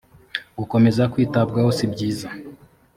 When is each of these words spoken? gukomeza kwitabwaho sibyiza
gukomeza 0.57 1.09
kwitabwaho 1.11 1.69
sibyiza 1.77 2.27